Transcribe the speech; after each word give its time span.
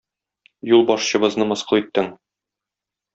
Юлбашчыбызны 0.69 1.47
мыскыл 1.51 1.81
иттең! 1.83 2.09